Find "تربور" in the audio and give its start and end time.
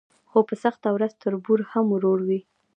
1.23-1.59